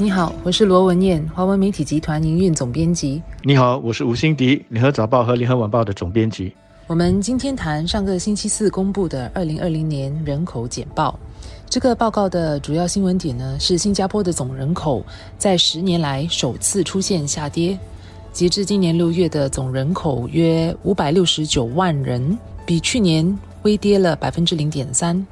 [0.00, 3.20] 你好，我是罗文燕，华文媒体集团营运总编辑。
[3.42, 6.54] 你好，我是吴欣迪，联合早报和联合晚报的总编辑。
[6.86, 11.18] 我们今天谈上个星期四公布的二零二零年人口简报。
[11.68, 15.04] 这个报告的主要新闻点呢，是新加坡的总人口
[15.36, 17.76] 在十年来首次出现下跌。
[18.32, 25.26] 截至今年六月的总人口约五百六十九万人，比去年微跌了百分之零点三。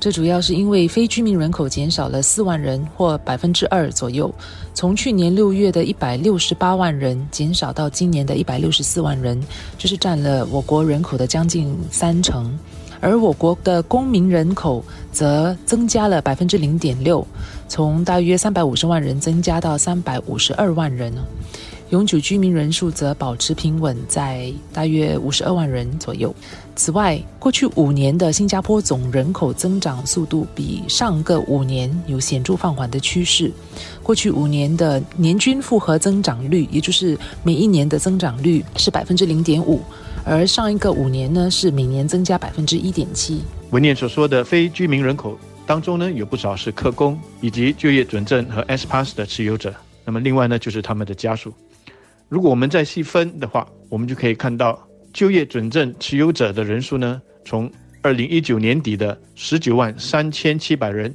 [0.00, 4.32] 这主要是因为非居民人口减少了四万人，或百分之二左右，
[4.72, 9.38] 从去年六月的一百六十八万人减少到今年的一百六十四万人，
[9.76, 12.58] 就是占了我国人口的将近三成。
[13.02, 17.26] 而我国的公民人口则增加了百分之零点六，
[17.68, 21.12] 从大约三百五十万人增加到三百五十二万人。
[21.90, 26.32] 永久居民人数则保持平稳在大约五十二万人左右。
[26.76, 33.50] 此外，过去五年的新加坡总人口增长速度比上个五年有显著放缓的趋势。
[34.04, 39.80] 过去五年的年均复合增长率，也就是每一年的增长率是百分之零点五，
[40.24, 43.42] 而上一个五年呢是每年增加百分之一点七。
[43.70, 45.36] 文念所说的非居民人口
[45.66, 49.74] 当中呢，有不少是客工以及就业准证和 S Pass 的持有者。
[50.04, 51.52] 那么另外呢，就是他们的家属。
[52.30, 54.80] 如果我们再细分的话，我们就可以看到
[55.12, 57.68] 就业准证持有者的人数呢，从
[58.02, 61.12] 二零一九年底的十九万三千七百人，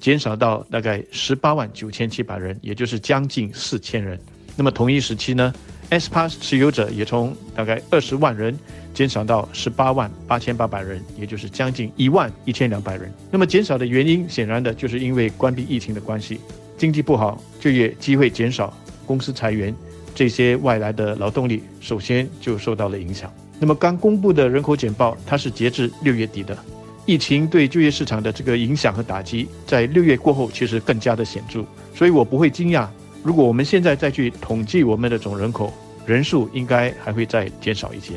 [0.00, 4.18] 减少到大概十八万九千七百人，也就是将近四千人。
[4.56, 5.54] 那么同一时期呢
[5.90, 8.58] ，S Pass 持有者也从大概二十万人
[8.92, 13.08] 减少到十八万八千八百人，也就是将近一万一千两百人。
[13.30, 16.40] 那么减少的原因，显然的就是因为关闭疫情的关系，
[16.76, 19.72] 经济不好，就业机会减少，公司裁员。
[20.16, 23.30] 这些外来的劳动力首先就受到了影响。
[23.60, 26.56] 那么刚公布的人口简报，它是截至六月底的。
[27.04, 31.62] 疫情对就业市场的这个影响和打击，在六月过后其实更加的显著。
[31.94, 32.88] 所以我不会惊讶，
[33.22, 35.70] 如果我们现在再去统计我们的总人口
[36.06, 38.14] 人数，应该还会再减少一些。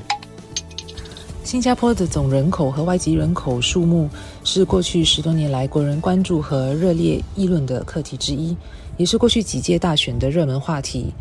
[1.43, 4.09] 新加坡的总人口和外籍人口数目
[4.43, 8.55] 是过去十多年来国人关注和热烈议论的课题之一，
[8.97, 11.13] 也是过去几届大选的热门话题。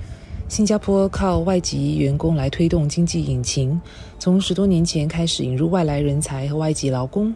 [0.49, 3.79] 新加坡靠外籍员工来推动经济引擎，
[4.19, 7.33] 从十多年前开始引入外来人才和外籍劳工，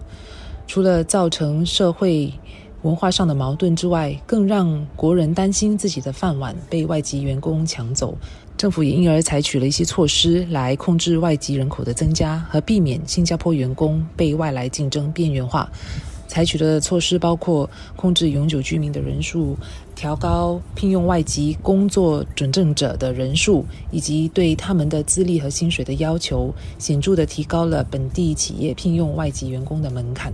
[0.66, 2.32] 除了造成社会
[2.80, 8.16] 文化上的矛盾之外，更让国人担心自己的饭碗被外籍员工抢走。
[8.56, 15.70] 政府也因而采取了一些措施来控制外籍人口的增加和避免新加坡员工被外来竞争边缘化。
[16.32, 19.54] 采取的措施包括控制永久居民的人数。
[19.94, 30.32] 调高聘用外籍工作准证者的人数，以及对他们的资历和薪水的要求，显著的提高了本地企业聘用外籍员工的门槛。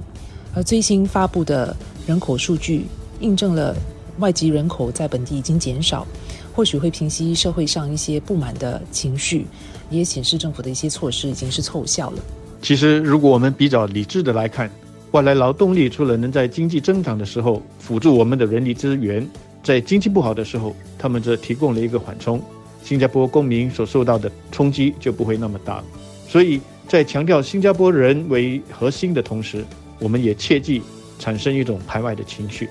[0.54, 1.76] 而最新发布的
[2.06, 2.87] 人口数据，
[3.19, 3.75] 印证了
[4.20, 6.06] 外籍人口在本地已经减少，
[6.54, 9.44] 或许会平息社会上一些不满的情绪，
[9.91, 12.22] 也显示政府的一些措施已经是凑效了。
[12.62, 14.70] 其实，如果我们比较理智的来看，
[15.12, 19.26] 外来劳动力除了能在经济增长的时候辅助我们的人力资源，
[19.62, 22.42] 在经济不好的时候，他们则提供了一个缓冲，
[22.82, 25.82] 新加坡公民所受到的冲击就不会那么大。
[26.26, 29.64] 所以在强调新加坡人为核心的同时，
[29.98, 30.82] 我们也切忌
[31.19, 32.69] 产生一种排外的情绪。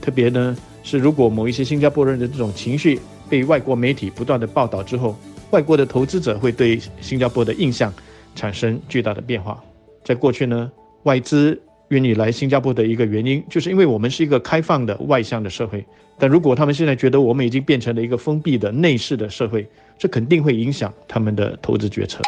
[0.00, 5.18] 特别呢是，如果某一些新加坡人的这种情绪被外国媒体不断的报道之后，
[5.50, 7.92] 外国的投资者会对新加坡的印象
[8.36, 9.60] 产生巨大的变化。
[10.04, 10.70] 在过去呢，
[11.02, 11.60] 外资。
[11.90, 15.84] 愿意来新加坡的一个原因，就是因为我们是一个开放的外向的社会。
[16.18, 19.68] 但如果他们现在觉得我们已经变成了一个封闭的内视的社会，
[19.98, 22.20] 这肯定会影响他们的投资决策。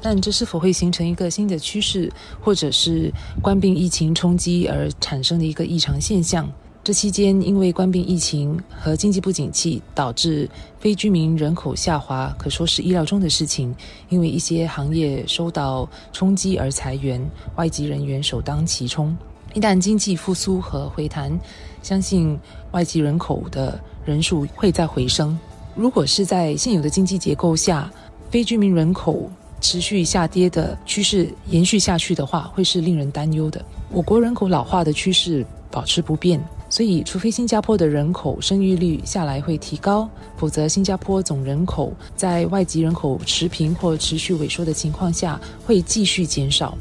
[0.00, 2.10] 但这是否会形成一个新的趋势，
[2.40, 6.50] 或者是关闭疫情冲击而产生的一个异常现象？
[6.84, 10.50] 这期间，因为关闭疫情和经济不景气，导致
[10.80, 13.72] 非居民人口下滑，可说是意料中的事情。
[14.08, 19.16] 因为一些行业受到冲击而裁员，外籍人员首当其冲。
[19.54, 21.38] 一旦经济复苏和回弹，
[21.84, 22.36] 相信
[22.72, 25.38] 外籍人口的人数会再回升。
[25.76, 27.88] 如果是在现有的经济结构下，
[28.28, 29.30] 非居民人口
[29.60, 33.64] 持续下跌的趋势延续下去的话，会是令人担忧的。
[33.88, 36.42] 我国人口老化的趋势保持不变。
[36.72, 40.08] 所以，除非新加坡的人口生育率下来会提高，
[40.38, 46.74] 否则新加坡总人口在外籍人口持平或持续萎缩的情况下会继续减少。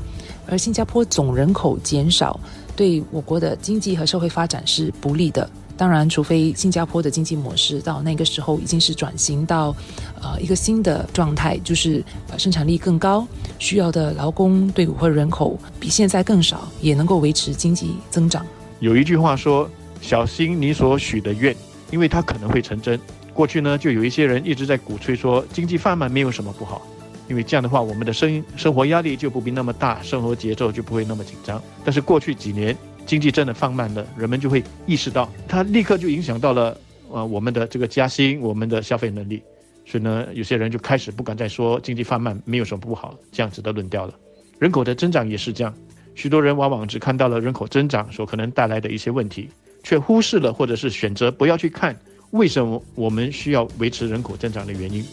[0.48, 2.40] 而新加坡总人口减少
[2.74, 5.50] 对我国的经济和社会发展是不利的。
[5.76, 9.76] 当然，除非新加坡的经济模式到那个时候已经是转型到
[10.22, 13.28] 呃一个新的状态，就是呃生产力更高，
[13.60, 18.46] 需要的劳工队伍或人口比现在更少，也能够维持经济增长。
[18.80, 19.70] 有一句话说。
[20.02, 21.56] 小心你所许的愿，
[21.92, 23.00] 因为它可能会成真。
[23.34, 26.82] 过去呢，就有一些人一直在鼓吹说经济放慢没有什么不好，
[27.30, 31.62] 因为这样的话，我们的生生活压力就不必那么大，生活节奏就不会那么紧张。
[31.86, 32.76] 但是过去几年
[33.06, 36.78] 经济真的放慢了，人们就会意识到，它立刻就影响到了
[37.10, 39.42] 呃我们的这个加薪，我们的消费能力。
[39.86, 44.14] 所以呢，有些人就开始不敢再说经济放慢没有什么不好这样子的论调了。
[44.60, 45.74] 人口的增长也是这样，
[46.16, 49.50] 许多人往往只看到了人口增长所可能带来的一些问题，
[49.84, 51.98] 却忽视了或者是选择不要去看。
[52.32, 55.04] 为什么我们需要维持人口增长的原因？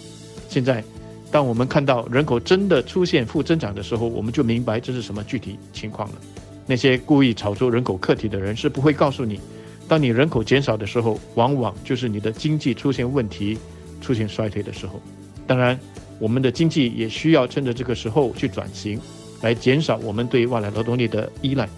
[0.48, 0.82] 现在，
[1.32, 6.14] 当我们看到人口真的出现负增长的时候，我们就明白这是什么具体情况了。
[6.64, 9.40] 那些故意炒作人口课题的人是不会告诉你，
[9.88, 13.58] 当你人口减少的时候，往往就是你的经济出现问题、
[14.00, 15.00] 出现衰退的时候。
[15.46, 15.78] 当然，
[16.18, 19.00] 我们的经济也需要趁着这个时候去转型，
[19.42, 21.68] 来减少我们对外来劳动力的依赖。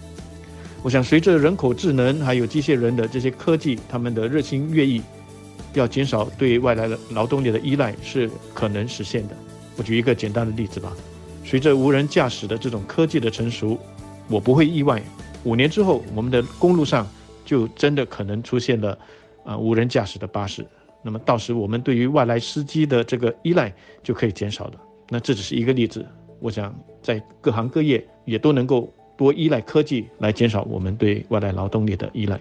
[0.83, 5.03] 我想，随着人口智能还有机械人的这些科技，他们的日新月异。
[5.75, 9.37] 要减少对外来的劳动力的依赖是可能实现的。
[9.77, 10.93] 我举一个简单的例子吧。
[11.45, 13.79] 随着无人驾驶的这种科技的成熟，
[14.29, 15.01] 我不会意外，
[15.45, 17.07] 五年之后我们的公路上
[17.45, 18.99] 就真的可能出现了
[19.45, 20.67] 啊无人驾驶的巴士。
[21.05, 23.73] 那么到时我们对于外来司机的这个依赖
[24.03, 24.73] 就可以减少了。
[25.09, 26.05] 那这只是一个例子。
[26.41, 32.41] 我想在各行各业也都能够多依赖科技来减少我们对外来劳动力的依赖。